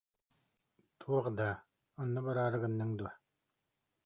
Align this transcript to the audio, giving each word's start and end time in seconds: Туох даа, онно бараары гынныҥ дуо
Туох 0.99 1.25
даа, 1.37 1.55
онно 2.01 2.19
бараары 2.25 2.57
гынныҥ 2.63 2.89
дуо 2.99 3.11